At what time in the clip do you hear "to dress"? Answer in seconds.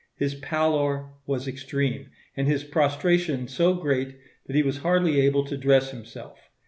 5.45-5.91